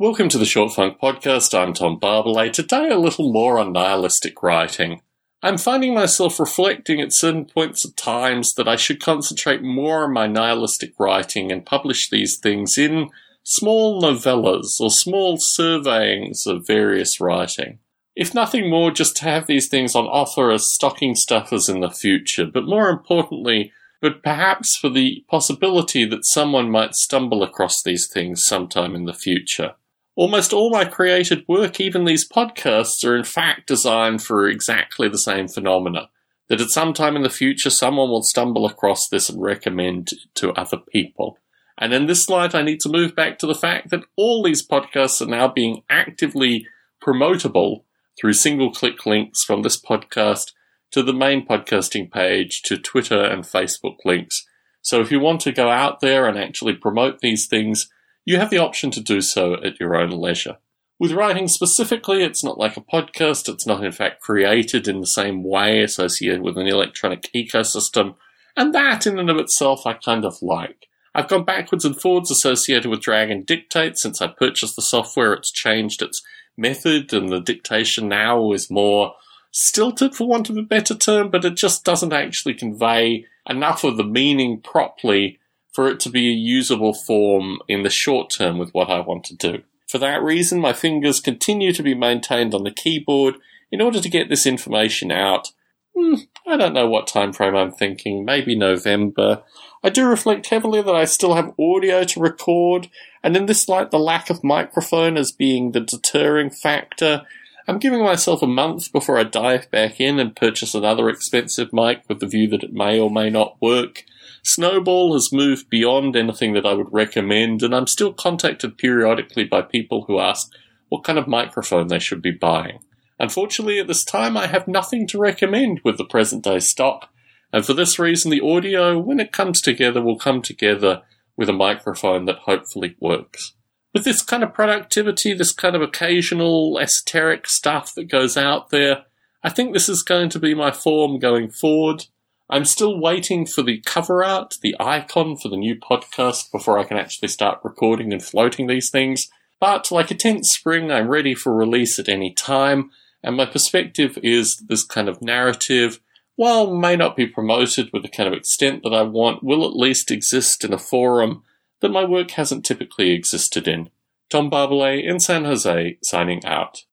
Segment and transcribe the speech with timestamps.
[0.00, 1.52] Welcome to the Short Funk Podcast.
[1.52, 2.54] I'm Tom Barbalet.
[2.54, 5.02] Today, a little more on nihilistic writing.
[5.42, 10.14] I'm finding myself reflecting at certain points of times that I should concentrate more on
[10.14, 13.10] my nihilistic writing and publish these things in
[13.42, 17.78] small novellas or small surveyings of various writing.
[18.16, 21.90] If nothing more, just to have these things on offer as stocking stuffers in the
[21.90, 23.70] future, but more importantly,
[24.00, 29.12] but perhaps for the possibility that someone might stumble across these things sometime in the
[29.12, 29.74] future.
[30.16, 35.18] Almost all my created work, even these podcasts, are in fact designed for exactly the
[35.18, 36.10] same phenomena.
[36.48, 40.52] That at some time in the future, someone will stumble across this and recommend to
[40.52, 41.38] other people.
[41.78, 44.66] And in this light, I need to move back to the fact that all these
[44.66, 46.66] podcasts are now being actively
[47.02, 47.84] promotable
[48.20, 50.52] through single click links from this podcast
[50.90, 54.46] to the main podcasting page, to Twitter and Facebook links.
[54.82, 57.88] So if you want to go out there and actually promote these things,
[58.24, 60.58] you have the option to do so at your own leisure.
[60.98, 65.06] With writing specifically, it's not like a podcast, it's not in fact created in the
[65.06, 68.16] same way associated with an electronic ecosystem,
[68.56, 70.88] and that in and of itself I kind of like.
[71.14, 75.50] I've gone backwards and forwards associated with Dragon Dictate since I purchased the software, it's
[75.50, 76.22] changed its
[76.56, 79.14] method, and the dictation now is more
[79.50, 83.96] stilted for want of a better term, but it just doesn't actually convey enough of
[83.96, 85.39] the meaning properly
[85.80, 89.24] for it to be a usable form in the short term with what I want
[89.24, 89.62] to do.
[89.88, 93.36] For that reason, my fingers continue to be maintained on the keyboard
[93.72, 95.52] in order to get this information out.
[95.96, 99.42] Hmm, I don't know what time frame I'm thinking, maybe November.
[99.82, 102.90] I do reflect heavily that I still have audio to record,
[103.22, 107.22] and in this light, the lack of microphone as being the deterring factor.
[107.66, 112.02] I'm giving myself a month before I dive back in and purchase another expensive mic
[112.06, 114.04] with the view that it may or may not work.
[114.42, 119.62] Snowball has moved beyond anything that I would recommend, and I'm still contacted periodically by
[119.62, 120.50] people who ask
[120.88, 122.80] what kind of microphone they should be buying.
[123.18, 127.10] Unfortunately, at this time, I have nothing to recommend with the present day stock,
[127.52, 131.02] and for this reason, the audio, when it comes together, will come together
[131.36, 133.54] with a microphone that hopefully works.
[133.92, 139.04] With this kind of productivity, this kind of occasional esoteric stuff that goes out there,
[139.42, 142.06] I think this is going to be my form going forward.
[142.52, 146.84] I'm still waiting for the cover art, the icon for the new podcast before I
[146.84, 149.28] can actually start recording and floating these things.
[149.60, 152.90] But like a tenth spring, I'm ready for release at any time,
[153.22, 156.00] and my perspective is this kind of narrative,
[156.34, 159.76] while may not be promoted with the kind of extent that I want, will at
[159.76, 161.44] least exist in a forum
[161.80, 163.90] that my work hasn't typically existed in.
[164.28, 166.84] Tom Barbalet in San Jose, signing out.